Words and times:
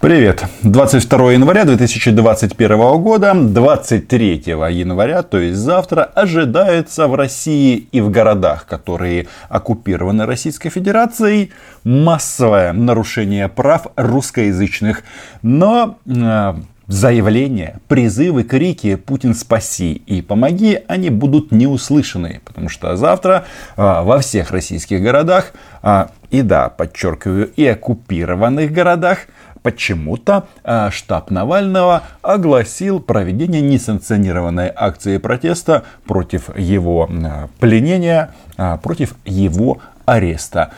Привет! 0.00 0.44
22 0.62 1.32
января 1.32 1.64
2021 1.64 2.78
года, 3.02 3.34
23 3.34 4.42
января, 4.46 5.24
то 5.24 5.40
есть 5.40 5.58
завтра, 5.58 6.04
ожидается 6.04 7.08
в 7.08 7.16
России 7.16 7.88
и 7.90 8.00
в 8.00 8.08
городах, 8.08 8.66
которые 8.66 9.26
оккупированы 9.48 10.24
Российской 10.24 10.70
Федерацией, 10.70 11.50
массовое 11.82 12.72
нарушение 12.72 13.48
прав 13.48 13.88
русскоязычных. 13.96 15.02
Но 15.42 15.98
э, 16.06 16.54
заявления, 16.86 17.80
призывы, 17.88 18.44
крики 18.44 18.94
«Путин 18.94 19.34
спаси» 19.34 19.94
и 20.06 20.22
«Помоги» 20.22 20.78
они 20.86 21.10
будут 21.10 21.50
не 21.50 21.66
услышаны, 21.66 22.40
потому 22.44 22.68
что 22.68 22.94
завтра 22.94 23.46
э, 23.76 23.82
во 23.82 24.20
всех 24.20 24.52
российских 24.52 25.02
городах, 25.02 25.54
э, 25.82 26.06
и 26.30 26.42
да, 26.42 26.68
подчеркиваю, 26.68 27.50
и 27.56 27.66
оккупированных 27.66 28.70
городах– 28.70 29.18
почему-то 29.68 30.48
э, 30.64 30.88
штаб 30.90 31.30
Навального 31.30 32.04
огласил 32.22 33.00
проведение 33.00 33.60
несанкционированной 33.60 34.72
акции 34.74 35.18
протеста 35.18 35.84
против 36.06 36.56
его 36.56 37.06
э, 37.10 37.48
пленения, 37.60 38.34
э, 38.56 38.78
против 38.82 39.14
его 39.26 39.78
ареста. 40.06 40.70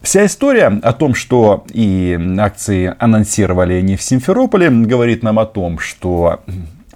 Вся 0.00 0.24
история 0.24 0.80
о 0.82 0.94
том, 0.94 1.14
что 1.14 1.64
и 1.74 2.18
акции 2.38 2.94
анонсировали 2.98 3.82
не 3.82 3.96
в 3.96 4.02
Симферополе, 4.02 4.70
говорит 4.70 5.22
нам 5.22 5.38
о 5.38 5.44
том, 5.44 5.78
что 5.78 6.40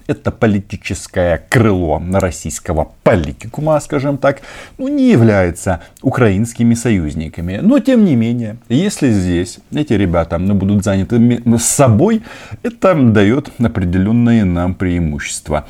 это 0.07 0.31
политическое 0.31 1.45
крыло 1.49 2.03
российского 2.13 2.93
политикума, 3.03 3.81
скажем 3.81 4.19
так, 4.19 4.43
ну, 4.79 4.89
не 4.89 5.11
является 5.11 5.81
украинскими 6.03 6.75
союзниками. 6.75 7.61
Но, 7.63 7.79
тем 7.79 8.05
не 8.05 8.17
менее, 8.17 8.57
если 8.69 9.11
здесь 9.11 9.59
эти 9.73 9.95
ребята 9.95 10.39
ну, 10.39 10.55
будут 10.55 10.85
заняты 10.85 11.43
с 11.59 11.65
собой, 11.65 12.23
это 12.63 12.95
дает 12.95 13.51
определенные 13.59 14.45
нам 14.45 14.75
преимущества. 14.75 15.67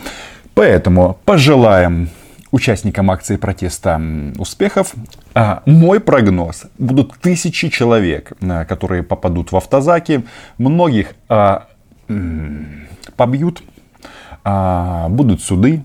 Поэтому 0.54 1.18
пожелаем 1.24 2.08
участникам 2.50 3.10
акции 3.10 3.36
протеста 3.36 4.00
успехов. 4.38 4.94
А 5.34 5.62
мой 5.66 6.00
прогноз. 6.00 6.64
Будут 6.78 7.14
тысячи 7.20 7.68
человек, 7.68 8.32
а, 8.40 8.64
которые 8.64 9.02
попадут 9.02 9.52
в 9.52 9.56
автозаки. 9.56 10.24
Многих 10.58 11.14
а, 11.28 11.66
побьют, 13.16 13.62
будут 15.08 15.42
суды, 15.42 15.82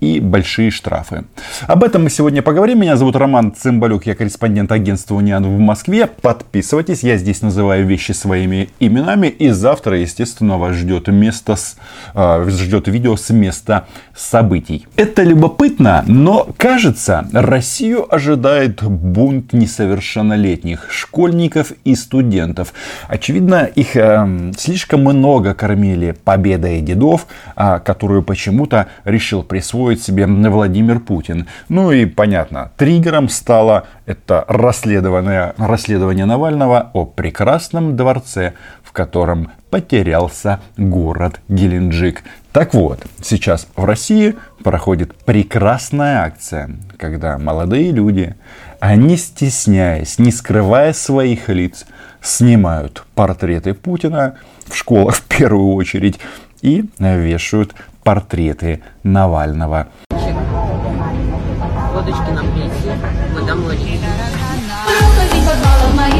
и 0.00 0.20
большие 0.20 0.70
штрафы. 0.70 1.24
Об 1.66 1.84
этом 1.84 2.04
мы 2.04 2.10
сегодня 2.10 2.42
поговорим. 2.42 2.80
Меня 2.80 2.96
зовут 2.96 3.16
Роман 3.16 3.52
Цымбалюк, 3.52 4.06
я 4.06 4.14
корреспондент 4.14 4.72
агентства 4.72 5.14
Униан 5.14 5.44
в 5.44 5.58
Москве. 5.58 6.06
Подписывайтесь, 6.06 7.02
я 7.02 7.16
здесь 7.16 7.42
называю 7.42 7.86
вещи 7.86 8.12
своими 8.12 8.70
именами. 8.80 9.26
И 9.28 9.50
завтра, 9.50 9.98
естественно, 9.98 10.58
вас 10.58 10.74
ждет, 10.76 11.08
место 11.08 11.56
с, 11.56 11.76
э, 12.14 12.46
ждет 12.48 12.88
видео 12.88 13.16
с 13.16 13.30
места 13.30 13.86
событий. 14.16 14.86
Это 14.96 15.22
любопытно, 15.22 16.04
но 16.06 16.48
кажется, 16.56 17.28
Россию 17.32 18.12
ожидает 18.12 18.82
бунт 18.82 19.52
несовершеннолетних 19.52 20.90
школьников 20.90 21.72
и 21.84 21.94
студентов. 21.94 22.72
Очевидно, 23.08 23.64
их 23.64 23.96
э, 23.96 24.52
слишком 24.56 25.00
много 25.00 25.54
кормили 25.54 26.14
победой 26.24 26.80
дедов, 26.80 27.26
э, 27.56 27.80
которую 27.84 28.22
почему-то 28.22 28.88
решил 29.04 29.42
присвоить 29.42 29.89
присвоить 29.90 30.02
себе 30.02 30.26
Владимир 30.26 31.00
Путин. 31.00 31.46
Ну 31.68 31.92
и 31.92 32.06
понятно, 32.06 32.70
триггером 32.76 33.28
стало 33.28 33.86
это 34.06 34.44
расследование, 34.48 35.54
расследование 35.58 36.26
Навального 36.26 36.90
о 36.92 37.04
прекрасном 37.04 37.96
дворце, 37.96 38.52
в 38.82 38.92
котором 38.92 39.50
потерялся 39.70 40.60
город 40.76 41.40
Геленджик. 41.48 42.22
Так 42.52 42.74
вот, 42.74 43.04
сейчас 43.22 43.66
в 43.76 43.84
России 43.84 44.36
проходит 44.62 45.14
прекрасная 45.24 46.22
акция, 46.22 46.70
когда 46.96 47.38
молодые 47.38 47.92
люди, 47.92 48.34
они 48.80 49.16
стесняясь, 49.16 50.18
не 50.18 50.32
скрывая 50.32 50.92
своих 50.92 51.48
лиц, 51.48 51.86
снимают 52.22 53.04
портреты 53.14 53.74
Путина 53.74 54.34
в 54.66 54.76
школах 54.76 55.16
в 55.16 55.22
первую 55.22 55.74
очередь 55.74 56.20
и 56.62 56.84
вешают 56.98 57.74
портреты 58.10 58.82
Навального. 59.04 59.86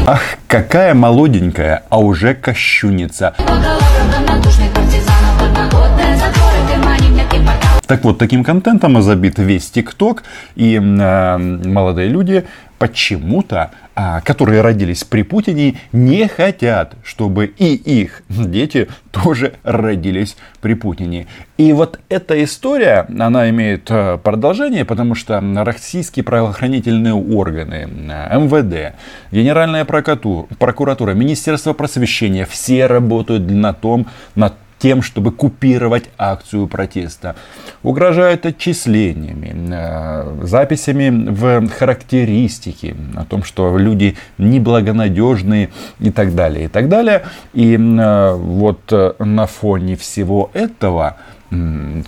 Ах, 0.07 0.21
какая 0.47 0.93
молоденькая, 0.93 1.83
а 1.89 1.99
уже 1.99 2.33
кощунница. 2.33 3.35
Так 7.87 8.05
вот, 8.05 8.17
таким 8.17 8.43
контентом 8.43 9.01
забит 9.01 9.37
весь 9.37 9.69
ТикТок, 9.69 10.23
и 10.55 10.75
э, 10.77 11.37
молодые 11.37 12.07
люди 12.07 12.45
почему-то, 12.81 13.69
а, 13.93 14.21
которые 14.21 14.61
родились 14.61 15.03
при 15.03 15.21
Путине, 15.21 15.75
не 15.91 16.27
хотят, 16.27 16.95
чтобы 17.03 17.45
и 17.45 17.75
их 17.75 18.23
дети 18.29 18.87
тоже 19.11 19.53
родились 19.63 20.35
при 20.61 20.73
Путине. 20.73 21.27
И 21.57 21.73
вот 21.73 21.99
эта 22.09 22.43
история, 22.43 23.05
она 23.19 23.49
имеет 23.51 23.91
э, 23.91 24.17
продолжение, 24.17 24.83
потому 24.83 25.13
что 25.13 25.43
российские 25.57 26.23
правоохранительные 26.23 27.13
органы, 27.13 27.87
э, 28.09 28.39
МВД, 28.39 28.95
Генеральная 29.31 29.85
прокуратура, 29.85 30.47
прокуратура 30.57 31.11
Министерство 31.11 31.73
просвещения, 31.73 32.45
все 32.45 32.87
работают 32.87 33.47
на 33.51 33.73
том, 33.73 34.07
на 34.33 34.53
тем, 34.81 35.01
чтобы 35.01 35.31
купировать 35.31 36.05
акцию 36.17 36.67
протеста. 36.67 37.35
Угрожают 37.83 38.45
отчислениями, 38.45 39.53
э, 39.73 40.45
записями 40.45 41.29
в 41.29 41.69
характеристики 41.69 42.95
о 43.15 43.25
том, 43.25 43.43
что 43.43 43.77
люди 43.77 44.15
неблагонадежные 44.37 45.69
и 45.99 46.11
так 46.11 46.35
далее, 46.35 46.65
и 46.65 46.67
так 46.67 46.89
далее. 46.89 47.23
И 47.53 47.75
э, 47.75 48.33
вот 48.35 48.81
э, 48.91 49.13
на 49.19 49.45
фоне 49.45 49.95
всего 49.95 50.49
этого 50.53 51.17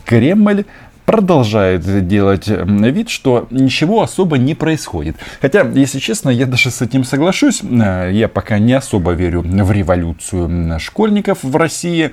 Кремль 0.06 0.64
продолжает 1.06 2.08
делать 2.08 2.48
вид, 2.48 3.10
что 3.10 3.48
ничего 3.52 4.04
особо 4.04 4.38
не 4.38 4.56
происходит. 4.56 5.18
Хотя, 5.42 5.64
если 5.64 6.00
честно, 6.00 6.30
я 6.30 6.46
даже 6.46 6.72
с 6.72 6.82
этим 6.82 7.04
соглашусь. 7.04 7.62
Я 7.62 8.30
пока 8.34 8.58
не 8.58 8.72
особо 8.72 9.12
верю 9.12 9.42
в 9.42 9.72
революцию 9.72 10.80
школьников 10.80 11.40
в 11.44 11.56
России. 11.58 12.12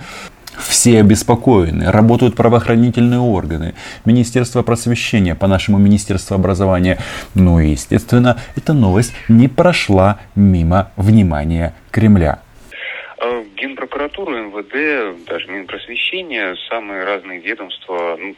Все 0.68 1.00
обеспокоены, 1.00 1.90
работают 1.90 2.36
правоохранительные 2.36 3.20
органы, 3.20 3.74
Министерство 4.04 4.62
просвещения, 4.62 5.34
по 5.34 5.46
нашему 5.46 5.78
Министерству 5.78 6.34
образования. 6.34 6.98
Ну 7.34 7.60
и, 7.60 7.70
естественно, 7.70 8.40
эта 8.56 8.72
новость 8.72 9.14
не 9.28 9.48
прошла 9.48 10.20
мимо 10.34 10.92
внимания 10.96 11.74
Кремля. 11.90 12.42
Э, 13.18 13.44
Генпрокуратура, 13.56 14.42
МВД, 14.42 15.26
даже 15.26 15.46
Минпросвещение, 15.48 16.54
самые 16.68 17.04
разные 17.04 17.40
ведомства 17.40 18.16
ну, 18.18 18.34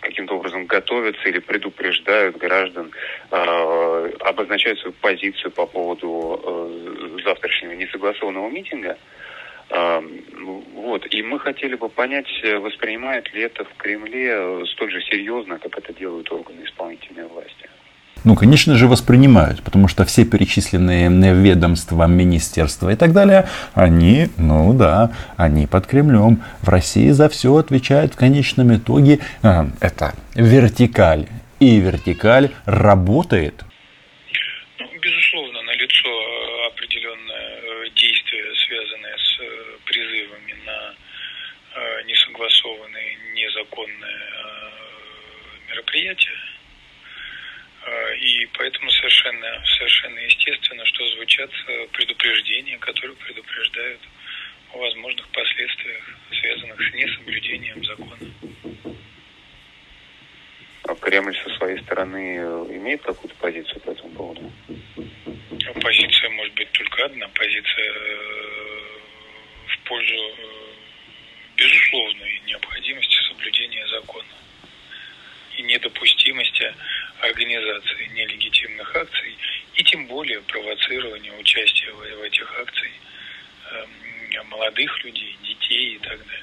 каким-то 0.00 0.34
образом 0.36 0.66
готовятся 0.66 1.28
или 1.28 1.38
предупреждают 1.38 2.36
граждан, 2.36 2.90
э, 3.30 4.12
обозначают 4.20 4.78
свою 4.80 4.92
позицию 5.00 5.50
по 5.52 5.66
поводу 5.66 6.40
э, 6.44 7.18
завтрашнего 7.24 7.72
несогласованного 7.72 8.50
митинга. 8.50 8.98
Вот. 9.72 11.06
И 11.14 11.22
мы 11.22 11.38
хотели 11.38 11.76
бы 11.76 11.88
понять, 11.88 12.26
воспринимают 12.60 13.32
ли 13.32 13.42
это 13.42 13.64
в 13.64 13.74
Кремле 13.76 14.66
столь 14.66 14.90
же 14.90 15.00
серьезно, 15.02 15.58
как 15.58 15.78
это 15.78 15.94
делают 15.94 16.30
органы 16.30 16.64
исполнительной 16.64 17.26
власти. 17.26 17.68
Ну, 18.24 18.36
конечно 18.36 18.76
же, 18.76 18.86
воспринимают, 18.86 19.62
потому 19.62 19.88
что 19.88 20.04
все 20.04 20.24
перечисленные 20.24 21.08
ведомства, 21.08 22.06
министерства 22.06 22.90
и 22.90 22.96
так 22.96 23.12
далее, 23.12 23.48
они, 23.74 24.28
ну 24.36 24.72
да, 24.74 25.10
они 25.36 25.66
под 25.66 25.86
Кремлем. 25.86 26.42
В 26.60 26.68
России 26.68 27.10
за 27.10 27.28
все 27.28 27.56
отвечают 27.56 28.14
в 28.14 28.16
конечном 28.16 28.76
итоге. 28.76 29.18
Э, 29.42 29.64
это 29.80 30.14
вертикаль. 30.34 31.26
И 31.58 31.80
вертикаль 31.80 32.50
работает. 32.64 33.64
Незаконные 43.82 44.10
э, 44.10 45.70
мероприятия. 45.70 46.38
Э, 47.84 48.16
и 48.16 48.46
поэтому 48.54 48.90
совершенно, 48.90 49.64
совершенно 49.78 50.18
естественно, 50.18 50.84
что 50.86 51.06
звучат 51.14 51.50
э, 51.68 51.86
предупреждения, 51.92 52.78
которые 52.78 53.16
предупреждают 53.16 54.00
о 54.72 54.78
возможных 54.78 55.28
последствиях, 55.28 56.04
связанных 56.30 56.80
с 56.80 56.94
несоблюдением 56.94 57.84
закона. 57.84 58.18
А 60.84 60.94
Кремль 60.96 61.36
со 61.44 61.50
своей 61.56 61.78
стороны 61.82 62.36
имеет 62.76 63.02
какую-то 63.02 63.34
позицию 63.36 63.80
по 63.80 63.90
этому 63.90 64.10
поводу? 64.14 64.52
Позиция 65.80 66.30
может 66.30 66.54
быть 66.54 66.70
только 66.72 67.04
одна. 67.04 67.28
Позиция 67.28 67.92
в 69.68 69.78
пользу 69.84 70.36
безусловной 71.56 72.42
необходимости 72.46 73.21
соблюдения 73.42 73.86
закона 73.88 74.24
и 75.58 75.62
недопустимости 75.62 76.72
организации 77.20 78.10
нелегитимных 78.14 78.96
акций 78.96 79.36
и 79.74 79.84
тем 79.84 80.06
более 80.06 80.40
провоцирования 80.42 81.32
участия 81.38 81.92
в 81.92 82.22
этих 82.22 82.48
акциях 82.60 82.92
эм, 83.72 84.48
молодых 84.48 85.04
людей, 85.04 85.36
детей 85.42 85.96
и 85.96 85.98
так 85.98 86.18
далее. 86.18 86.42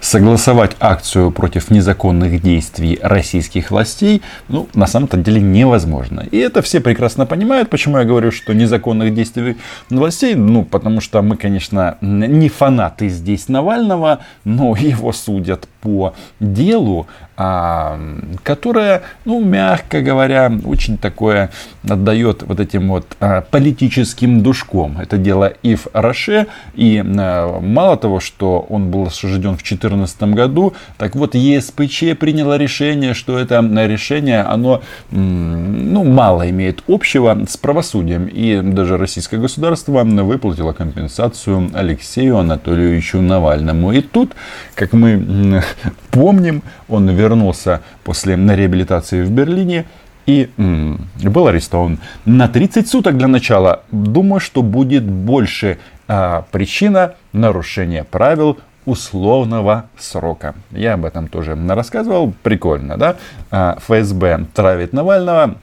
Согласовать 0.00 0.76
акцию 0.80 1.30
против 1.30 1.70
незаконных 1.70 2.42
действий 2.42 2.98
российских 3.02 3.70
властей, 3.70 4.22
ну, 4.48 4.68
на 4.74 4.86
самом-то 4.86 5.16
деле 5.16 5.40
невозможно. 5.40 6.26
И 6.30 6.38
это 6.38 6.60
все 6.62 6.80
прекрасно 6.80 7.26
понимают, 7.26 7.70
почему 7.70 7.98
я 7.98 8.04
говорю, 8.04 8.32
что 8.32 8.52
незаконных 8.52 9.14
действий 9.14 9.56
властей, 9.90 10.34
ну, 10.34 10.64
потому 10.64 11.00
что 11.00 11.22
мы, 11.22 11.36
конечно, 11.36 11.98
не 12.00 12.48
фанаты 12.48 13.08
здесь 13.08 13.48
Навального, 13.48 14.24
но 14.44 14.74
его 14.76 15.12
судят 15.12 15.68
по 15.82 16.14
делу, 16.40 17.06
а, 17.36 17.98
которое, 18.44 19.02
ну, 19.24 19.44
мягко 19.44 20.00
говоря, 20.00 20.52
очень 20.64 20.96
такое 20.96 21.50
отдает 21.88 22.42
вот 22.42 22.60
этим 22.60 22.88
вот 22.88 23.06
а, 23.20 23.40
политическим 23.40 24.42
душком. 24.42 24.98
Это 25.00 25.18
дело 25.18 25.52
Ив 25.62 25.88
Роше, 25.92 26.46
и 26.74 27.02
а, 27.04 27.60
мало 27.60 27.96
того, 27.96 28.20
что 28.20 28.64
он 28.68 28.90
был 28.90 29.06
осужден 29.06 29.54
в 29.54 29.62
2014 29.62 30.22
году, 30.34 30.74
так 30.98 31.16
вот 31.16 31.34
ЕСПЧ 31.34 32.16
приняло 32.18 32.56
решение, 32.56 33.12
что 33.12 33.38
это 33.38 33.60
решение, 33.86 34.42
оно, 34.42 34.82
ну, 35.10 36.04
мало 36.04 36.48
имеет 36.48 36.84
общего 36.86 37.44
с 37.48 37.56
правосудием, 37.56 38.26
и 38.26 38.60
даже 38.60 38.96
российское 38.96 39.38
государство 39.38 40.04
выплатило 40.04 40.72
компенсацию 40.72 41.70
Алексею 41.74 42.38
Анатольевичу 42.38 43.20
Навальному. 43.20 43.92
И 43.92 44.00
тут, 44.00 44.32
как 44.74 44.92
мы 44.92 45.62
помним, 46.10 46.62
он 46.88 47.10
вернулся 47.10 47.80
после 48.04 48.36
реабилитации 48.36 49.22
в 49.22 49.30
Берлине 49.30 49.86
и 50.26 50.50
был 50.56 51.48
арестован 51.48 51.98
на 52.24 52.48
30 52.48 52.88
суток 52.88 53.16
для 53.16 53.28
начала. 53.28 53.82
Думаю, 53.90 54.40
что 54.40 54.62
будет 54.62 55.04
больше 55.04 55.78
а, 56.08 56.44
причина 56.52 57.14
нарушения 57.32 58.04
правил 58.04 58.58
условного 58.84 59.86
срока. 59.98 60.54
Я 60.70 60.94
об 60.94 61.04
этом 61.04 61.28
тоже 61.28 61.56
рассказывал. 61.68 62.34
Прикольно, 62.42 62.96
да? 62.96 63.16
А, 63.50 63.78
ФСБ 63.80 64.46
травит 64.54 64.92
Навального. 64.92 65.56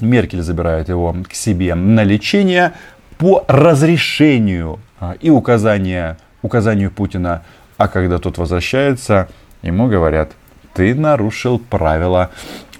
Меркель 0.00 0.42
забирает 0.42 0.88
его 0.88 1.14
к 1.28 1.34
себе 1.34 1.74
на 1.74 2.02
лечение 2.02 2.72
по 3.18 3.44
разрешению 3.46 4.80
а, 4.98 5.14
и 5.20 5.30
указания, 5.30 6.18
указанию 6.42 6.90
Путина. 6.90 7.42
А 7.76 7.88
когда 7.88 8.18
тот 8.18 8.38
возвращается, 8.38 9.28
ему 9.64 9.88
говорят, 9.88 10.32
ты 10.74 10.94
нарушил 10.94 11.58
правила 11.58 12.30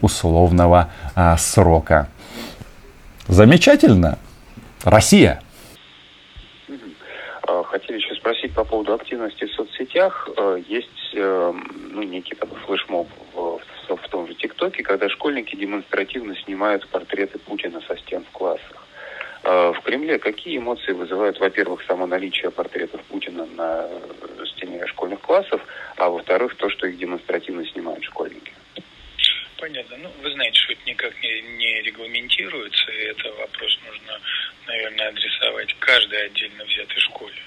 условного 0.01 0.91
а, 1.15 1.37
срока. 1.37 2.09
Замечательно. 3.27 4.19
Россия. 4.85 5.41
А, 7.43 7.63
хотели 7.63 7.97
еще 7.97 8.15
спросить 8.15 8.53
по 8.53 8.65
поводу 8.65 8.93
активности 8.93 9.47
в 9.47 9.53
соцсетях. 9.53 10.29
А, 10.37 10.57
есть 10.57 11.15
э, 11.15 11.53
ну, 11.91 12.03
некий 12.03 12.35
такой 12.35 12.59
флешмоб 12.61 13.09
в, 13.35 13.61
в, 13.89 14.09
том 14.09 14.27
же 14.27 14.35
ТикТоке, 14.35 14.83
когда 14.83 15.09
школьники 15.09 15.57
демонстративно 15.57 16.37
снимают 16.37 16.87
портреты 16.89 17.39
Путина 17.39 17.81
со 17.89 17.97
стен 17.99 18.25
в 18.25 18.31
классах. 18.31 18.87
В 19.43 19.77
Кремле 19.85 20.19
какие 20.19 20.57
эмоции 20.57 20.93
вызывают, 20.93 21.39
во-первых, 21.39 21.83
само 21.87 22.07
наличие 22.07 22.51
портретов 22.51 23.03
Путина 23.03 23.45
на 23.55 23.87
школьных 25.05 25.21
классов, 25.21 25.61
а 25.97 26.09
во-вторых, 26.09 26.57
то, 26.57 26.71
что 26.71 26.87
их 26.87 26.99
демонстративно 26.99 27.67
снимают 27.67 28.03
школьники. 28.05 28.53
Понятно. 29.59 29.97
Ну, 29.99 30.11
вы 30.23 30.31
знаете, 30.33 30.59
что 30.61 30.73
это 30.73 30.83
никак 30.87 31.23
не, 31.23 31.41
не 31.59 31.83
регламентируется, 31.83 32.91
и 32.91 33.05
это 33.05 33.33
вопрос 33.33 33.79
нужно, 33.87 34.21
наверное, 34.67 35.09
адресовать 35.09 35.75
каждой 35.79 36.27
отдельно 36.27 36.65
взятой 36.65 37.01
школе. 37.01 37.43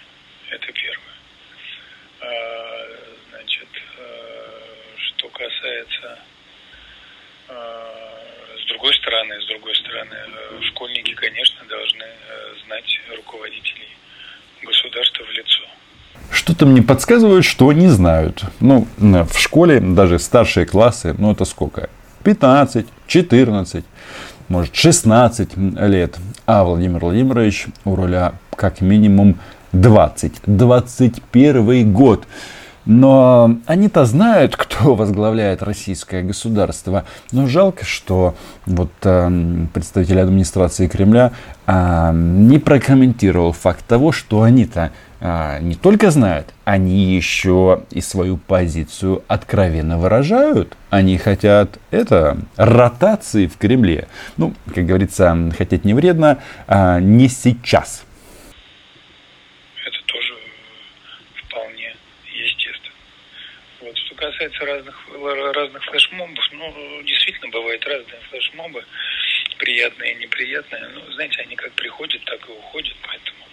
Это 0.50 0.72
первое. 0.72 1.16
А, 2.22 2.88
значит, 3.30 3.68
а, 3.98 4.62
что 4.98 5.30
касается 5.30 6.20
а, 7.50 8.28
с 8.60 8.66
другой 8.68 8.94
стороны, 8.96 9.42
с 9.42 9.46
другой 9.48 9.76
стороны, 9.76 10.16
а, 10.16 10.62
школьники, 10.62 11.07
Что-то 16.48 16.66
мне 16.66 16.82
подсказывает, 16.82 17.44
что 17.44 17.74
не 17.74 17.90
знают. 17.90 18.46
Ну, 18.62 18.88
в 19.00 19.38
школе 19.38 19.82
даже 19.82 20.18
старшие 20.18 20.66
классы, 20.66 21.14
ну 21.18 21.34
это 21.34 21.44
сколько? 21.44 21.90
15, 22.24 22.88
14, 23.06 23.84
может 24.48 24.74
16 24.74 25.58
лет. 25.58 26.16
А 26.46 26.64
Владимир 26.64 27.02
Владимирович 27.02 27.68
у 27.84 27.96
руля 27.96 28.36
как 28.56 28.80
минимум 28.80 29.40
20. 29.74 30.36
21 30.46 31.92
год. 31.92 32.26
Но 32.86 33.58
они-то 33.66 34.06
знают, 34.06 34.56
кто 34.56 34.96
возглавляет 34.96 35.62
российское 35.62 36.24
государство. 36.24 37.04
Но 37.34 37.48
жалко, 37.48 37.84
что 37.84 38.36
вот 38.66 38.94
э, 39.04 39.66
представитель 39.74 40.22
администрации 40.22 40.88
Кремля 40.88 41.34
э, 41.66 42.12
не 42.14 42.58
прокомментировал 42.58 43.52
факт 43.52 43.86
того, 43.86 44.14
что 44.14 44.44
они-то 44.44 44.94
не 45.20 45.76
только 45.76 46.12
знают, 46.12 46.54
они 46.64 47.16
еще 47.16 47.84
и 47.92 48.02
свою 48.02 48.38
позицию 48.38 49.24
откровенно 49.28 49.98
выражают. 49.98 50.78
Они 50.90 51.18
хотят 51.18 51.80
это 51.92 52.38
ротации 52.56 53.48
в 53.48 53.58
Кремле. 53.58 54.08
Ну, 54.38 54.54
как 54.74 54.86
говорится, 54.86 55.36
хотеть 55.58 55.86
не 55.86 55.94
вредно, 55.94 56.42
а 56.68 57.00
не 57.00 57.30
сейчас. 57.30 58.06
касается 64.18 64.66
разных, 64.66 64.96
разных 65.54 65.84
флешмобов, 65.86 66.50
ну, 66.52 67.02
действительно, 67.04 67.50
бывают 67.50 67.86
разные 67.86 68.20
флешмобы, 68.30 68.84
приятные 69.58 70.14
и 70.14 70.16
неприятные. 70.16 70.88
Ну, 70.94 71.12
знаете, 71.14 71.42
они 71.42 71.56
как 71.56 71.72
приходят, 71.74 72.24
так 72.26 72.48
и 72.48 72.52
уходят, 72.52 72.96
поэтому 73.02 73.47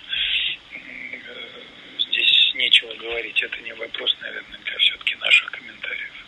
нечего 2.54 2.94
говорить. 2.94 3.42
Это 3.42 3.60
не 3.62 3.72
вопрос, 3.74 4.16
наверное, 4.20 4.58
для 4.64 4.78
все-таки 4.78 5.16
наших 5.16 5.50
комментариев. 5.50 6.26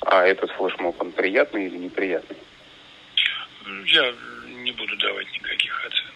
А 0.00 0.24
этот 0.24 0.50
флешмоб, 0.52 1.00
он 1.00 1.12
приятный 1.12 1.66
или 1.66 1.76
неприятный? 1.76 2.36
Я 3.86 4.14
не 4.46 4.72
буду 4.72 4.96
давать 4.96 5.32
никаких 5.32 5.86
оценок. 5.86 6.14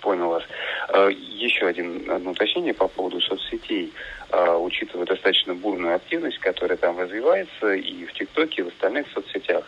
Понял 0.00 0.28
вас. 0.28 0.44
А, 0.88 1.08
еще 1.08 1.66
один, 1.66 2.08
одно 2.10 2.30
уточнение 2.32 2.74
по 2.74 2.86
поводу 2.88 3.20
соцсетей. 3.20 3.92
А, 4.30 4.56
учитывая 4.58 5.06
достаточно 5.06 5.54
бурную 5.54 5.96
активность, 5.96 6.38
которая 6.38 6.76
там 6.76 6.98
развивается 6.98 7.72
и 7.72 8.04
в 8.04 8.12
ТикТоке, 8.12 8.62
и 8.62 8.64
в 8.64 8.68
остальных 8.68 9.06
соцсетях, 9.12 9.64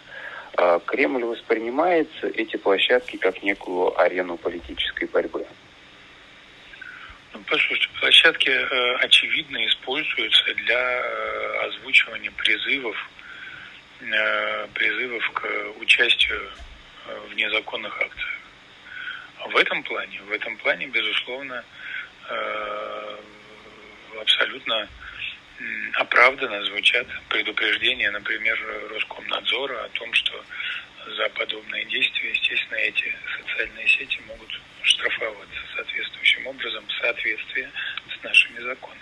а, 0.56 0.78
Кремль 0.80 1.24
воспринимает 1.24 2.08
эти 2.22 2.56
площадки 2.56 3.16
как 3.16 3.42
некую 3.42 3.98
арену 3.98 4.36
политической 4.36 5.06
борьбы? 5.06 5.46
Ну, 7.34 7.40
послушайте, 7.46 7.88
площадки 8.00 8.48
э, 8.48 8.94
очевидно 9.00 9.64
используются 9.66 10.54
для 10.54 10.78
э, 10.78 11.66
озвучивания 11.66 12.30
призывов, 12.30 13.10
э, 14.00 14.66
призывов 14.72 15.30
к 15.32 15.46
участию 15.80 16.50
в 17.28 17.34
незаконных 17.34 17.94
акциях. 18.00 18.38
В 19.50 19.56
этом 19.56 19.82
плане, 19.82 20.20
в 20.22 20.32
этом 20.32 20.56
плане, 20.58 20.86
безусловно, 20.88 21.64
абсолютно 24.20 24.88
оправданно 25.94 26.62
звучат 26.64 27.06
предупреждения, 27.30 28.10
например, 28.10 28.58
Роскомнадзора 28.90 29.84
о 29.84 29.88
том, 29.90 30.12
что 30.12 30.44
за 31.16 31.28
подобные 31.30 31.84
действия, 31.86 32.30
естественно, 32.30 32.76
эти 32.76 33.14
социальные 33.38 33.88
сети 33.88 34.20
могут 34.26 34.60
штрафоваться 34.98 35.60
соответствующим 35.76 36.46
образом 36.46 36.82
в 36.86 37.02
соответствии 37.02 37.68
с 38.08 38.24
нашими 38.24 38.58
законами. 38.60 38.98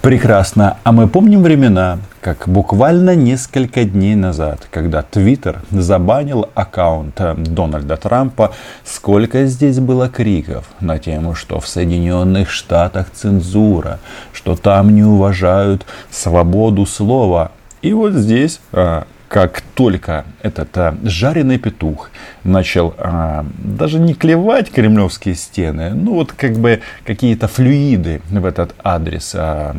Прекрасно. 0.00 0.76
А 0.84 0.92
мы 0.92 1.08
помним 1.08 1.42
времена, 1.42 1.98
как 2.20 2.46
буквально 2.46 3.14
несколько 3.14 3.84
дней 3.84 4.14
назад, 4.14 4.68
когда 4.70 5.02
Твиттер 5.02 5.62
забанил 5.70 6.50
аккаунт 6.54 7.18
Дональда 7.36 7.96
Трампа, 7.96 8.54
сколько 8.84 9.46
здесь 9.46 9.80
было 9.80 10.08
криков 10.10 10.66
на 10.80 10.98
тему, 10.98 11.34
что 11.34 11.58
в 11.58 11.66
Соединенных 11.66 12.50
Штатах 12.50 13.10
цензура, 13.12 13.98
что 14.32 14.56
там 14.56 14.94
не 14.94 15.04
уважают 15.04 15.86
свободу 16.10 16.84
слова. 16.84 17.52
И 17.80 17.92
вот 17.94 18.12
здесь, 18.12 18.60
э, 18.72 19.04
как 19.34 19.62
только 19.74 20.26
этот 20.42 20.78
а, 20.78 20.94
жареный 21.02 21.58
петух 21.58 22.10
начал 22.44 22.94
а, 22.98 23.44
даже 23.58 23.98
не 23.98 24.14
клевать 24.14 24.70
кремлевские 24.70 25.34
стены, 25.34 25.90
ну 25.90 26.14
вот 26.14 26.30
как 26.30 26.52
бы 26.52 26.82
какие-то 27.04 27.48
флюиды 27.48 28.22
в 28.30 28.44
этот 28.44 28.76
адрес 28.84 29.32
а, 29.34 29.74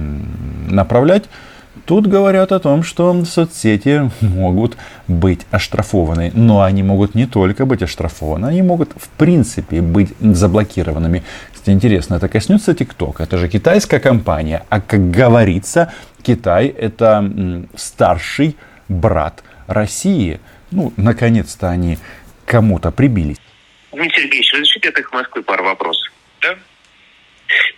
направлять, 0.69 1.24
Тут 1.85 2.07
говорят 2.07 2.51
о 2.51 2.59
том, 2.59 2.81
что 2.81 3.25
соцсети 3.25 4.09
могут 4.21 4.75
быть 5.07 5.41
оштрафованы. 5.51 6.31
Но 6.33 6.62
они 6.62 6.81
могут 6.81 7.13
не 7.13 7.27
только 7.27 7.65
быть 7.67 7.83
оштрафованы, 7.83 8.47
они 8.47 8.63
могут 8.63 8.93
в 8.95 9.07
принципе 9.09 9.81
быть 9.81 10.13
заблокированными. 10.19 11.21
Кстати, 11.53 11.69
интересно, 11.69 12.15
это 12.15 12.27
коснется 12.27 12.71
TikTok. 12.71 13.17
Это 13.19 13.38
же 13.38 13.50
китайская 13.50 14.00
компания. 14.00 14.63
А 14.69 14.81
как 14.81 15.12
говорится, 15.12 15.91
Китай 16.24 16.67
это 16.67 17.31
старший 17.75 18.55
брат 18.87 19.43
России. 19.67 20.39
Ну, 20.71 20.93
наконец-то 20.97 21.69
они 21.69 21.97
кому-то 22.45 22.91
прибились. 22.91 23.37
Дмитрий 23.91 24.23
Сергеевич, 24.23 24.53
разрешите 24.53 24.89
от 24.89 24.99
их 24.99 25.11
Москвы 25.11 25.43
пару 25.43 25.63
вопросов? 25.63 26.11
Да. 26.41 26.57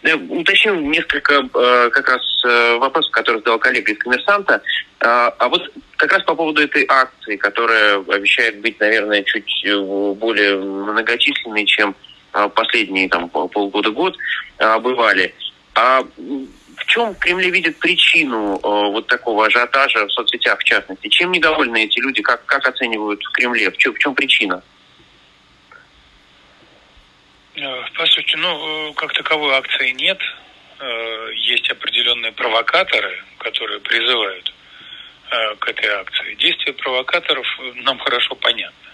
Да, 0.03 0.15
уточнил 0.15 0.75
несколько 0.75 1.33
э, 1.33 1.89
как 1.91 2.09
раз 2.09 2.21
э, 2.45 2.77
вопросов, 2.77 3.11
которые 3.11 3.41
задал 3.41 3.59
коллега 3.59 3.91
из 3.91 3.97
«Коммерсанта». 3.97 4.61
Э, 4.99 5.29
а 5.37 5.49
вот 5.49 5.61
как 5.97 6.13
раз 6.13 6.23
по 6.23 6.35
поводу 6.35 6.61
этой 6.61 6.85
акции, 6.87 7.35
которая 7.35 7.97
обещает 7.97 8.61
быть, 8.61 8.79
наверное, 8.79 9.23
чуть 9.23 9.65
э, 9.65 9.77
более 10.13 10.57
многочисленной, 10.57 11.65
чем 11.65 11.95
э, 12.33 12.49
последние 12.55 13.09
там, 13.09 13.29
полгода-год 13.29 14.15
э, 14.59 14.79
бывали. 14.79 15.33
А 15.75 16.03
чем 16.88 17.13
в 17.13 17.20
Кремле 17.20 17.50
видят 17.51 17.77
причину 17.77 18.56
э, 18.56 18.60
вот 18.63 19.08
такого 19.08 19.46
ажиотажа 19.46 20.06
в 20.06 20.12
соцсетях, 20.12 20.60
в 20.60 20.63
частности? 20.63 21.08
Чем 21.10 21.32
недовольны 21.32 21.84
эти 21.84 22.00
люди? 22.00 22.22
Как, 22.22 22.46
как 22.46 22.67
оценивают 22.67 23.22
в 23.24 23.32
Кремле? 23.32 23.70
В 23.70 23.77
чем, 23.77 23.94
в 23.94 24.00
чем 24.00 24.15
причина? 24.15 24.63
Э, 27.58 27.84
по 27.94 28.06
сути, 28.06 28.36
ну, 28.36 28.89
э, 28.89 28.94
как 28.94 29.13
таковой 29.13 29.56
акции 29.56 29.89
нет. 29.91 30.20
Э, 30.79 31.29
есть 31.36 31.70
определенные 31.70 32.32
провокаторы, 32.32 33.24
которые 33.39 33.79
призывают 33.82 34.53
к 35.60 35.67
этой 35.67 35.89
акции. 35.89 36.36
Действия 36.36 36.72
провокаторов 36.72 37.46
нам 37.84 38.00
хорошо 38.00 38.34
понятны. 38.36 38.89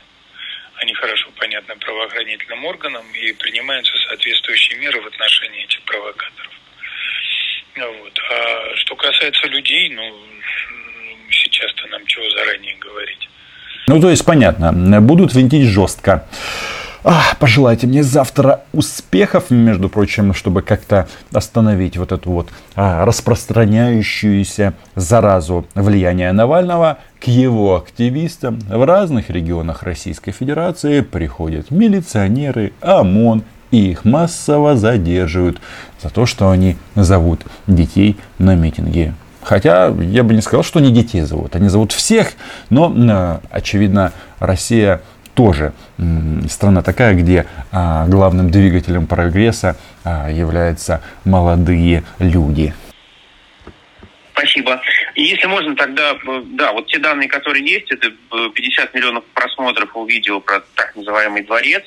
Они 0.78 0.92
хорошо 0.96 1.30
понятны 1.38 1.76
правоохранительным 1.76 2.66
органам 2.66 3.06
и 3.14 3.34
принимаются 3.34 3.96
соответствующие 4.08 4.80
меры 4.80 5.00
в 5.00 5.06
отношении 5.06 5.64
этих 5.64 5.84
провокаторов. 5.84 6.52
Вот. 7.76 8.20
А 8.32 8.76
что 8.78 8.96
касается 8.96 9.48
людей, 9.48 9.90
ну, 9.90 10.04
сейчас-то 11.30 11.88
нам 11.88 12.06
чего 12.06 12.30
заранее 12.32 12.76
говорить. 12.80 13.30
Ну, 13.88 14.00
то 14.00 14.10
есть, 14.10 14.26
понятно, 14.26 15.02
будут 15.02 15.34
винтить 15.34 15.68
жестко. 15.68 16.26
А, 17.06 17.36
пожелайте 17.38 17.86
мне 17.86 18.02
завтра 18.02 18.62
успехов, 18.72 19.52
между 19.52 19.90
прочим, 19.90 20.34
чтобы 20.34 20.62
как-то 20.62 21.10
остановить 21.34 21.98
вот 21.98 22.14
эту 22.14 22.32
вот 22.32 22.50
а, 22.76 23.04
распространяющуюся 23.04 24.74
заразу 24.96 25.68
влияния 25.76 26.32
Навального. 26.32 27.00
К 27.20 27.28
его 27.28 27.76
активистам 27.76 28.60
в 28.70 28.86
разных 28.86 29.30
регионах 29.30 29.84
Российской 29.84 30.32
Федерации 30.32 31.02
приходят 31.02 31.72
милиционеры, 31.72 32.72
ОМОН 32.80 33.44
и 33.74 33.90
их 33.90 34.06
массово 34.06 34.76
задерживают 34.76 35.60
за 36.00 36.12
то, 36.12 36.28
что 36.28 36.52
они 36.52 36.78
зовут 36.94 37.42
детей 37.66 38.18
на 38.38 38.54
митинги. 38.56 39.16
Хотя 39.42 39.88
я 39.88 40.24
бы 40.24 40.36
не 40.36 40.42
сказал, 40.42 40.64
что 40.64 40.78
они 40.78 40.92
детей 40.92 41.22
зовут. 41.22 41.56
Они 41.56 41.70
зовут 41.70 41.92
всех, 41.92 42.34
но, 42.70 42.94
а, 42.96 43.42
очевидно, 43.50 44.14
Россия 44.40 45.02
тоже 45.34 45.74
страна 46.48 46.84
такая, 46.84 47.16
где 47.16 47.48
а, 47.72 48.06
главным 48.08 48.52
двигателем 48.52 49.08
прогресса 49.08 49.76
а, 50.04 50.30
являются 50.30 51.02
молодые 51.26 52.04
люди. 52.20 52.76
Спасибо. 54.34 54.82
И 55.16 55.24
если 55.24 55.48
можно, 55.48 55.76
тогда, 55.76 56.12
э, 56.12 56.42
да, 56.54 56.74
вот 56.74 56.88
те 56.88 57.00
данные, 57.00 57.30
которые 57.30 57.66
есть, 57.66 57.92
это 57.92 58.12
50 58.54 58.86
э, 58.94 58.98
миллионов 58.98 59.24
просмотров 59.34 59.96
у 59.96 60.06
видео 60.06 60.40
про 60.40 60.62
так 60.76 60.96
называемый 60.96 61.44
дворец. 61.44 61.84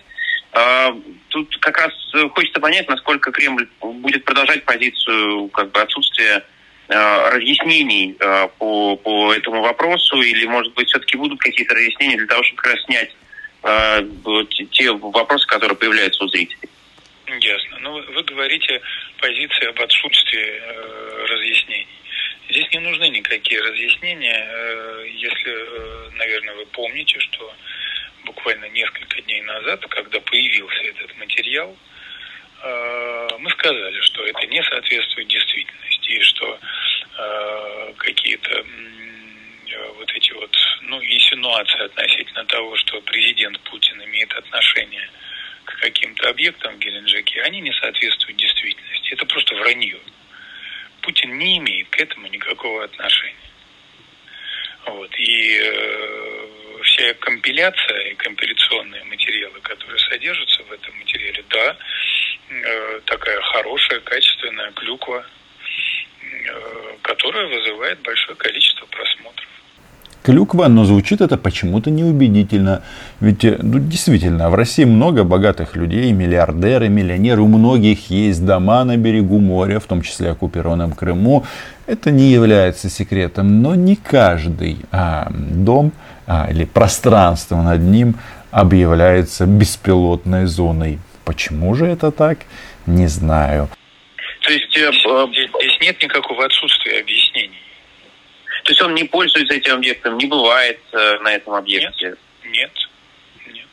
А, 0.59 0.97
тут 1.29 1.55
как 1.59 1.77
раз 1.77 1.93
э, 2.15 2.29
хочется 2.31 2.61
понять, 2.61 2.89
насколько 2.89 3.31
Кремль 3.31 3.69
будет 3.81 4.25
продолжать 4.25 4.65
позицию 4.65 5.49
как 5.49 5.71
бы 5.71 5.81
отсутствия 5.81 6.45
разъяснений 6.89 8.17
по, 8.59 8.97
по 8.97 9.35
этому 9.35 9.61
вопросу, 9.61 10.23
или, 10.23 10.47
может 10.47 10.73
быть, 10.75 10.87
все-таки 10.87 11.17
будут 11.17 11.41
какие-то 11.41 11.75
разъяснения 11.75 12.17
для 12.17 12.29
того, 12.29 12.45
чтобы 12.45 12.63
как 12.63 12.75
раз 12.75 12.85
снять 12.85 13.11
э, 13.65 14.03
те 14.71 14.93
вопросы, 14.93 15.47
которые 15.49 15.77
появляются 15.77 16.23
у 16.23 16.29
зрителей. 16.29 16.69
Ясно. 17.27 17.79
Ну, 17.81 18.01
вы 18.13 18.23
говорите 18.23 18.81
позиции 19.19 19.67
об 19.67 19.81
отсутствии 19.81 20.61
э, 20.63 21.27
разъяснений. 21.29 21.89
Здесь 22.49 22.71
не 22.71 22.79
нужны 22.79 23.09
никакие 23.09 23.61
разъяснения, 23.61 24.47
э, 24.49 25.07
если, 25.09 25.53
э, 25.53 26.11
наверное, 26.13 26.55
вы 26.55 26.67
помните, 26.67 27.19
что 27.19 27.53
буквально 28.27 28.69
несколько 28.69 29.23
дней 29.23 29.41
назад, 29.43 29.81
когда 29.89 30.21
появился 30.21 30.83
этот 30.83 31.17
материал, 31.17 31.75
э, 32.63 33.29
мы 33.39 33.51
сказали, 33.51 34.01
что 34.03 34.27
это 34.27 34.47
не 34.47 34.63
соответствует 34.63 35.29
действительности, 35.29 36.11
и 36.11 36.21
что 36.21 36.59
э, 37.19 37.93
какие-то 37.97 38.65
Э, 39.77 39.93
вот 39.99 40.11
эти 40.15 40.33
вот, 40.33 40.57
ну, 40.83 41.03
инсинуации 41.03 41.85
относительно 41.85 42.45
того, 42.47 42.77
что 42.77 43.01
президент 43.03 43.61
Путин 43.61 44.03
имеет 44.05 44.33
отношение 44.33 45.09
к 45.65 45.79
каким-то 45.81 46.31
объектам 46.31 46.77
в 46.77 46.79
Геленджике, 46.79 47.43
они 47.43 47.61
не 47.61 47.73
соответствуют 47.73 48.39
действительности. 48.39 49.13
Это 49.13 49.27
просто 49.27 49.55
вранье. 49.57 49.99
Путин 51.03 51.37
не 51.39 51.59
имеет 51.59 51.89
к 51.91 52.01
этому 52.01 52.29
никакого 52.29 52.85
отношения. 52.85 53.35
Вот. 54.87 55.11
И 55.19 55.59
компиляция 57.47 58.01
и 58.11 58.15
компиляционные 58.17 59.05
материалы, 59.05 59.61
которые 59.61 60.01
содержатся 60.01 60.65
в 60.65 60.73
этом 60.73 60.93
материале, 60.99 61.45
да, 61.49 61.77
э, 62.51 63.01
такая 63.05 63.41
хорошая, 63.41 64.01
качественная 64.01 64.73
клюква, 64.73 65.25
э, 66.23 66.97
которая 67.03 67.47
вызывает 67.47 68.01
большое 68.01 68.37
количество 68.37 68.87
просмотров 68.87 69.49
клюква, 70.27 70.67
но 70.67 70.85
звучит 70.85 71.21
это 71.21 71.37
почему-то 71.37 71.91
неубедительно. 71.91 72.83
Ведь 73.21 73.45
э, 73.45 73.59
ну, 73.63 73.79
действительно, 73.79 74.51
в 74.51 74.57
России 74.57 74.85
много 74.85 75.23
богатых 75.23 75.77
людей, 75.77 76.11
миллиардеры, 76.11 76.89
миллионеры, 76.89 77.43
у 77.43 77.47
многих 77.47 78.11
есть 78.11 78.45
дома 78.45 78.83
на 78.83 78.97
берегу 78.97 79.39
моря, 79.39 79.79
в 79.79 79.85
том 79.85 80.03
числе 80.03 80.31
оккупированном 80.31 80.93
Крыму. 80.93 81.45
Это 81.87 82.11
не 82.11 82.33
является 82.33 82.91
секретом, 82.91 83.63
но 83.63 83.77
не 83.77 83.95
каждый 83.95 84.79
а, 84.91 85.31
дом 85.31 85.93
а, 86.27 86.49
или 86.51 86.65
пространство 86.65 87.63
над 87.63 87.83
ним 87.83 88.17
объявляется 88.51 89.47
беспилотной 89.47 90.47
зоной. 90.47 90.99
Почему 91.25 91.75
же 91.77 91.87
это 91.87 92.11
так? 92.11 92.39
Не 92.87 93.07
знаю. 93.07 93.69
То 94.41 94.53
есть 94.53 94.77
э, 94.77 94.91
здесь, 94.91 95.51
здесь 95.61 95.81
нет 95.81 96.03
никакого 96.03 96.45
отсутствия 96.45 96.99
объяснений. 96.99 97.66
То 98.67 98.73
есть 98.73 98.83
он 98.83 98.95
не 98.95 99.05
пользуется 99.05 99.55
этим 99.55 99.75
объектом, 99.75 100.19
не 100.19 100.27
бывает 100.27 100.81
э, 100.91 101.19
на 101.21 101.33
этом 101.37 101.55
объекте? 101.55 102.17
Нет, 102.43 102.73
нет. 103.47 103.69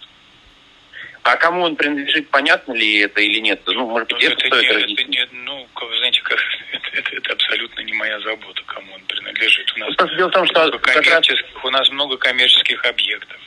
А 1.23 1.35
кому 1.35 1.63
он 1.63 1.75
принадлежит, 1.75 2.29
понятно 2.29 2.73
ли 2.73 2.99
это 2.99 3.19
или 3.19 3.39
нет? 3.39 3.59
Ну, 3.65 3.89
может 3.89 4.07
быть, 4.13 4.21
ну, 4.21 4.29
это, 4.29 4.47
стоит 4.47 4.87
не, 4.87 4.93
это 4.93 5.03
не, 5.05 5.25
ну, 5.31 5.67
знаете, 5.97 6.21
как, 6.21 6.39
это, 6.73 6.89
это, 6.93 7.15
это 7.15 7.33
абсолютно 7.33 7.81
не 7.81 7.93
моя 7.93 8.19
забота, 8.19 8.61
кому 8.67 8.93
он 8.93 9.01
принадлежит. 9.05 9.73
У 9.75 9.79
нас, 9.79 9.95
ну, 9.97 10.15
дело 10.15 10.29
в 10.29 10.31
том, 10.31 10.45
что 10.45 10.77
коммерческих, 10.77 11.55
раз... 11.55 11.63
у 11.65 11.69
нас 11.71 11.89
много 11.89 12.17
коммерческих 12.17 12.85
объектов. 12.85 13.41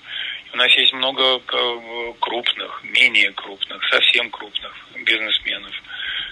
У 0.53 0.57
нас 0.57 0.73
есть 0.73 0.95
много 0.95 1.39
крупных, 2.19 2.83
менее 2.83 3.31
крупных, 3.35 3.89
совсем 3.89 4.31
крупных 4.31 4.73
бизнесменов, 5.05 5.81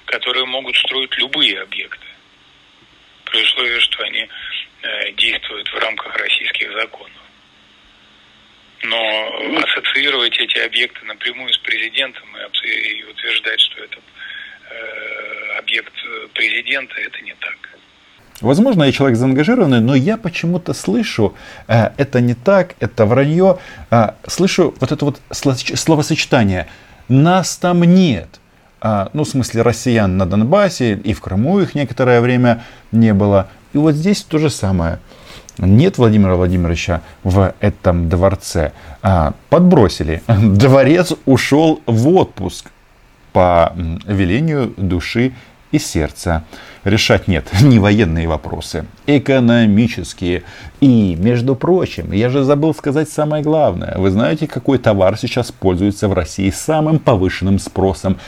которые 0.07 0.45
могут 0.47 0.77
строить 0.77 1.17
любые 1.19 1.61
объекты, 1.61 2.07
при 3.27 3.43
условии, 3.43 3.79
что 3.79 4.03
они 4.03 4.29
Э, 4.85 5.13
действует 5.13 5.67
в 5.69 5.79
рамках 5.79 6.15
российских 6.19 6.71
законов. 6.73 7.23
Но 8.83 9.59
ассоциировать 9.63 10.37
эти 10.39 10.59
объекты 10.59 11.07
напрямую 11.07 11.51
с 11.55 11.59
президентом 11.59 12.25
и 12.37 13.03
утверждать, 13.05 13.61
что 13.61 13.83
это 13.83 13.97
э, 13.97 15.59
объект 15.59 15.95
президента, 16.35 16.95
это 16.97 17.19
не 17.23 17.35
так. 17.41 17.57
Возможно, 18.43 18.85
я 18.85 18.93
человек 18.93 19.17
заангажированный, 19.17 19.81
но 19.81 19.95
я 19.95 20.19
почему-то 20.19 20.75
слышу, 20.75 21.35
э, 21.67 21.93
это 21.97 22.21
не 22.21 22.35
так, 22.35 22.75
это 22.79 23.07
вранье, 23.07 23.59
э, 23.91 24.11
слышу 24.27 24.75
вот 24.81 24.93
это 24.93 25.03
вот 25.03 25.21
словосочетание 25.31 26.69
«нас 27.09 27.57
там 27.57 27.85
нет». 27.85 28.29
А, 28.83 29.09
ну, 29.15 29.25
в 29.25 29.29
смысле, 29.29 29.63
россиян 29.63 30.19
на 30.19 30.27
Донбассе 30.27 30.93
и 30.93 31.15
в 31.15 31.23
Крыму 31.23 31.61
их 31.61 31.75
некоторое 31.75 32.21
время 32.21 32.63
не 32.93 33.15
было. 33.15 33.49
И 33.75 33.79
вот 33.79 33.95
здесь 33.95 34.23
то 34.23 34.39
же 34.39 34.49
самое. 34.49 35.01
нет 35.59 35.99
Владимира 35.99 36.37
Владимировича 36.37 37.03
в 37.25 37.55
этом 37.61 38.09
дворце. 38.09 38.73
А, 39.03 39.35
подбросили. 39.51 40.23
Дворец 40.29 41.13
ушел 41.27 41.81
в 41.87 42.09
отпуск 42.09 42.71
по 43.33 43.73
велению 44.07 44.73
души 44.77 45.35
и 45.73 45.79
сердца. 45.79 46.45
Решать 46.85 47.27
нет, 47.27 47.47
не 47.63 47.79
военные 47.81 48.29
вопросы, 48.29 48.87
экономические. 49.07 50.45
И, 50.81 51.17
между 51.19 51.57
прочим, 51.57 52.13
я 52.13 52.29
же 52.29 52.45
забыл 52.45 52.75
сказать 52.75 53.09
самое 53.09 53.43
главное. 53.43 53.97
Вы 53.99 54.11
знаете, 54.11 54.47
какой 54.47 54.79
товар 54.79 55.19
сейчас 55.19 55.51
пользуется 55.51 56.09
в 56.09 56.13
России 56.13 56.51
самым 56.51 57.01
повышенным 57.01 57.59
спросом? 57.59 58.19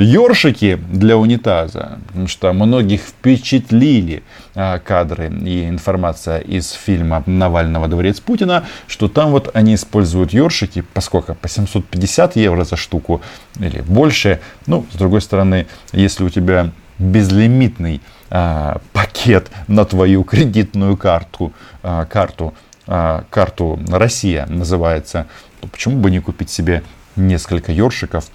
Ёршики 0.00 0.78
для 0.92 1.16
унитаза, 1.16 1.98
потому 2.06 2.28
что 2.28 2.52
многих 2.52 3.00
впечатлили 3.00 4.22
а, 4.54 4.78
кадры 4.78 5.28
и 5.28 5.68
информация 5.68 6.38
из 6.38 6.70
фильма 6.70 7.24
Навального 7.26 7.88
«Дворец 7.88 8.20
Путина», 8.20 8.64
что 8.86 9.08
там 9.08 9.32
вот 9.32 9.50
они 9.54 9.74
используют 9.74 10.32
ёршики, 10.32 10.84
поскольку 10.94 11.34
по 11.34 11.48
750 11.48 12.36
евро 12.36 12.62
за 12.62 12.76
штуку 12.76 13.22
или 13.58 13.80
больше. 13.80 14.40
Ну, 14.66 14.86
с 14.92 14.94
другой 14.94 15.20
стороны, 15.20 15.66
если 15.90 16.22
у 16.22 16.28
тебя 16.28 16.70
безлимитный 17.00 18.00
а, 18.30 18.80
пакет 18.92 19.50
на 19.66 19.84
твою 19.84 20.22
кредитную 20.22 20.96
карту, 20.96 21.52
а, 21.82 22.04
карту, 22.04 22.54
а, 22.86 23.24
карту 23.30 23.80
Россия 23.88 24.46
называется, 24.46 25.26
то 25.60 25.66
почему 25.66 25.96
бы 25.96 26.12
не 26.12 26.20
купить 26.20 26.50
себе 26.50 26.84
несколько 27.16 27.72
ёршиков 27.72 28.26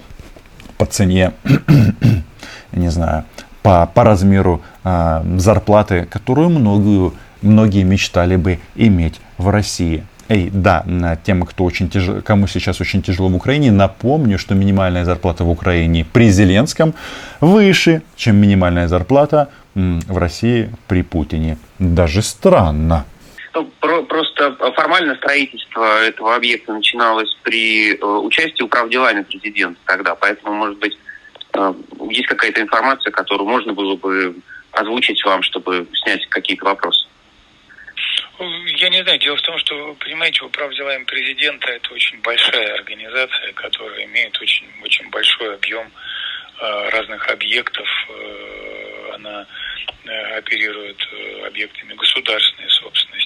по 0.77 0.85
цене, 0.85 1.31
не 2.71 2.89
знаю, 2.89 3.25
по, 3.61 3.85
по 3.93 4.03
размеру 4.03 4.61
э, 4.83 5.23
зарплаты, 5.37 6.05
которую 6.05 6.49
многие, 6.49 7.11
многие 7.41 7.83
мечтали 7.83 8.35
бы 8.35 8.59
иметь 8.75 9.21
в 9.37 9.49
России. 9.49 10.03
Эй, 10.29 10.49
да, 10.51 10.85
тем, 11.25 11.43
кто 11.43 11.65
очень 11.65 11.89
тяжело, 11.89 12.21
кому 12.21 12.47
сейчас 12.47 12.81
очень 12.81 13.01
тяжело 13.01 13.27
в 13.29 13.35
Украине, 13.35 13.71
напомню, 13.71 14.39
что 14.39 14.55
минимальная 14.55 15.05
зарплата 15.05 15.43
в 15.43 15.49
Украине 15.49 16.05
при 16.11 16.29
Зеленском 16.29 16.93
выше, 17.41 18.01
чем 18.15 18.37
минимальная 18.37 18.87
зарплата 18.87 19.49
в 19.75 20.17
России 20.17 20.69
при 20.87 21.03
Путине. 21.03 21.57
Даже 21.77 22.21
странно. 22.21 23.05
Ну, 23.53 23.65
про, 23.79 24.01
просто 24.03 24.55
формально 24.73 25.15
строительство 25.15 26.03
этого 26.03 26.35
объекта 26.35 26.73
начиналось 26.73 27.31
при 27.43 27.95
э, 27.95 28.03
участии 28.03 28.63
управ 28.63 28.89
делами 28.89 29.21
президента 29.21 29.79
тогда, 29.85 30.15
поэтому, 30.15 30.55
может 30.55 30.79
быть, 30.79 30.97
э, 31.53 31.73
есть 32.09 32.27
какая-то 32.27 32.61
информация, 32.61 33.11
которую 33.11 33.47
можно 33.47 33.73
было 33.73 33.95
бы 33.95 34.35
озвучить 34.71 35.23
вам, 35.23 35.43
чтобы 35.43 35.87
снять 35.93 36.27
какие-то 36.29 36.65
вопросы. 36.65 37.07
Я 38.39 38.89
не 38.89 39.03
знаю. 39.03 39.19
Дело 39.19 39.37
в 39.37 39.41
том, 39.41 39.57
что, 39.59 39.93
понимаете, 39.99 40.43
управ 40.43 40.73
делами 40.73 41.03
президента 41.03 41.71
это 41.71 41.93
очень 41.93 42.19
большая 42.21 42.73
организация, 42.73 43.53
которая 43.53 44.05
имеет 44.05 44.39
очень, 44.41 44.67
очень 44.83 45.09
большой 45.09 45.55
объем 45.55 45.87
э, 46.59 46.89
разных 46.89 47.27
объектов. 47.29 47.87
Э, 48.09 49.11
она 49.13 49.45
э, 50.05 50.37
оперирует 50.37 50.97
объектами 51.45 51.93
государственной 51.93 52.69
собственности, 52.69 53.22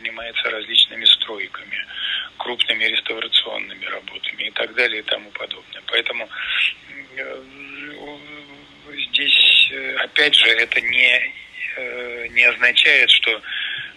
занимается 0.00 0.50
различными 0.50 1.04
стройками, 1.04 1.86
крупными 2.38 2.84
реставрационными 2.84 3.84
работами 3.84 4.48
и 4.48 4.50
так 4.50 4.74
далее 4.74 5.00
и 5.00 5.04
тому 5.04 5.30
подобное. 5.30 5.82
Поэтому 5.86 6.28
э, 7.16 7.36
здесь, 9.10 9.70
э, 9.72 9.96
опять 9.96 10.34
же, 10.34 10.48
это 10.48 10.80
не, 10.80 11.32
э, 11.76 12.28
не 12.28 12.44
означает, 12.44 13.10
что 13.10 13.40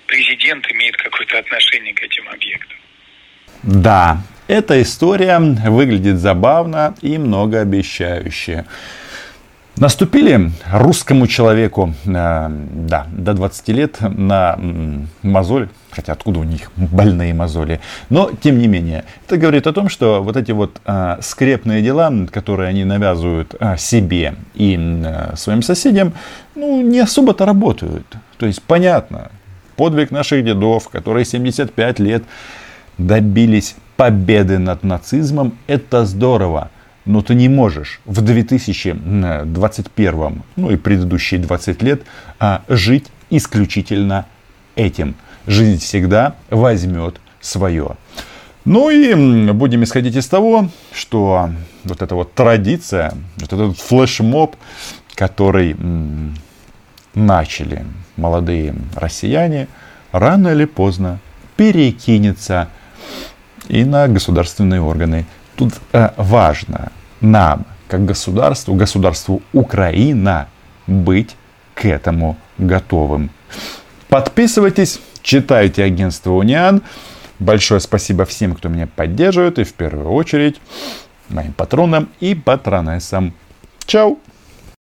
президент 0.07 0.69
имеет 0.71 0.97
какое-то 0.97 1.39
отношение 1.39 1.93
к 1.93 2.01
этим 2.03 2.27
объектам. 2.29 2.77
Да, 3.63 4.17
эта 4.47 4.81
история 4.81 5.39
выглядит 5.39 6.17
забавно 6.17 6.95
и 7.01 7.17
многообещающе. 7.17 8.65
Наступили 9.77 10.51
русскому 10.71 11.25
человеку, 11.25 11.95
э, 12.05 12.09
да, 12.09 13.07
до 13.11 13.33
20 13.33 13.69
лет 13.69 13.97
на 14.01 14.59
мозоль, 15.23 15.67
хотя 15.89 16.13
откуда 16.13 16.41
у 16.41 16.43
них 16.43 16.71
больные 16.75 17.33
мозоли, 17.33 17.79
но 18.09 18.29
тем 18.41 18.59
не 18.59 18.67
менее, 18.67 19.03
это 19.25 19.37
говорит 19.37 19.65
о 19.65 19.73
том, 19.73 19.89
что 19.89 20.21
вот 20.21 20.37
эти 20.37 20.51
вот 20.51 20.79
э, 20.85 21.17
скрепные 21.21 21.81
дела, 21.81 22.11
которые 22.31 22.69
они 22.69 22.83
навязывают 22.85 23.55
э, 23.59 23.75
себе 23.77 24.35
и 24.53 24.77
э, 24.77 25.35
своим 25.35 25.63
соседям, 25.63 26.13
ну, 26.53 26.81
не 26.81 26.99
особо-то 26.99 27.45
работают. 27.45 28.05
То 28.37 28.45
есть, 28.45 28.61
понятно, 28.61 29.31
подвиг 29.75 30.11
наших 30.11 30.45
дедов, 30.45 30.89
которые 30.89 31.25
75 31.25 31.99
лет 31.99 32.23
добились 32.99 33.75
победы 33.97 34.59
над 34.59 34.83
нацизмом, 34.83 35.57
это 35.65 36.05
здорово. 36.05 36.69
Но 37.05 37.21
ты 37.21 37.35
не 37.35 37.49
можешь 37.49 37.99
в 38.05 38.21
2021, 38.21 40.43
ну 40.55 40.71
и 40.71 40.77
предыдущие 40.77 41.41
20 41.41 41.83
лет, 41.83 42.03
а, 42.39 42.63
жить 42.69 43.07
исключительно 43.29 44.25
этим. 44.75 45.15
Жизнь 45.45 45.79
всегда 45.79 46.37
возьмет 46.49 47.19
свое. 47.41 47.97
Ну 48.65 48.89
и 48.89 49.13
будем 49.51 49.83
исходить 49.83 50.15
из 50.15 50.27
того, 50.27 50.69
что 50.93 51.49
вот 51.83 52.01
эта 52.01 52.15
вот 52.15 52.33
традиция, 52.33 53.13
вот 53.35 53.51
этот 53.51 53.77
флешмоб, 53.77 54.55
который 55.15 55.75
начали 57.13 57.85
молодые 58.15 58.73
россияне, 58.95 59.67
рано 60.13 60.47
или 60.49 60.65
поздно 60.65 61.19
перекинется 61.57 62.69
и 63.67 63.83
на 63.83 64.07
государственные 64.07 64.81
органы 64.81 65.25
Тут 65.55 65.73
э, 65.91 66.09
важно 66.17 66.91
нам, 67.21 67.65
как 67.87 68.05
государству, 68.05 68.75
государству 68.75 69.41
Украина, 69.53 70.47
быть 70.87 71.35
к 71.73 71.85
этому 71.85 72.37
готовым. 72.57 73.29
Подписывайтесь, 74.09 74.99
читайте 75.21 75.83
агентство 75.83 76.31
Униан. 76.31 76.81
Большое 77.39 77.79
спасибо 77.79 78.25
всем, 78.25 78.53
кто 78.53 78.69
меня 78.69 78.87
поддерживает, 78.87 79.59
и 79.59 79.63
в 79.63 79.73
первую 79.73 80.09
очередь 80.11 80.61
моим 81.29 81.53
патронам 81.53 82.09
и 82.19 82.35
патронессам. 82.35 83.33
Чао! 83.85 84.17